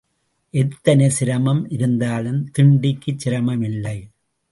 எத்தனை 0.53 1.09
சிரமம் 1.09 1.69
இருந்தாலும் 1.69 2.51
திண்டிக்குச் 2.57 3.17
சிரமம் 3.17 3.61
இல்லை. 3.61 3.97